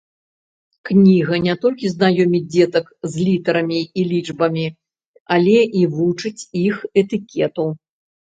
[0.89, 4.65] Кніга не толькі знаёміць дзетак з літарамі і лічбамі,
[5.37, 7.65] але і вучыць іх этыкету.